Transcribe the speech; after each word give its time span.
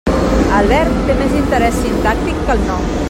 El 0.61 0.69
verb 0.71 0.95
té 1.09 1.17
més 1.19 1.35
interès 1.41 1.77
sintàctic 1.83 2.41
que 2.49 2.57
el 2.59 2.65
nom. 2.73 2.91